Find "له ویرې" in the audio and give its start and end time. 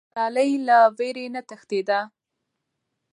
0.67-1.25